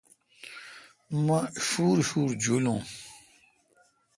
[1.25, 2.79] مہ شوُرشوُر جولون۔